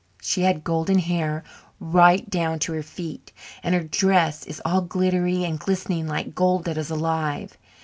She 0.19 0.41
has 0.41 0.57
golden 0.63 0.97
hair 0.97 1.43
right 1.79 2.27
down 2.27 2.57
to 2.61 2.73
her 2.73 2.81
feet, 2.81 3.31
and 3.61 3.75
her 3.75 3.83
dress 3.83 4.43
is 4.47 4.59
all 4.65 4.81
glittering 4.81 5.45
and 5.45 5.59
glistening 5.59 6.07
like 6.07 6.33
gold 6.33 6.65
that 6.65 6.79
is 6.79 6.89
alive. 6.89 7.55